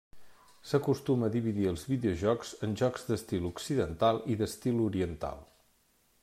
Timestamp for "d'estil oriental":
4.41-5.47